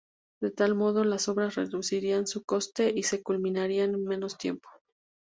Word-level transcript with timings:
De 0.41 0.49
tal 0.49 0.73
modo 0.73 1.03
las 1.03 1.29
obras 1.29 1.53
reducirían 1.53 2.25
su 2.25 2.43
coste 2.43 2.91
y 2.95 3.03
se 3.03 3.21
culminarían 3.21 3.93
en 3.93 4.03
menos 4.05 4.35
tiempo. 4.35 4.67